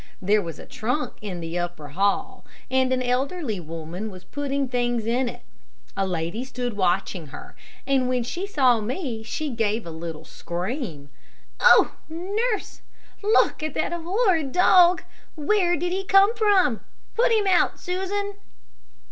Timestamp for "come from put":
16.03-17.31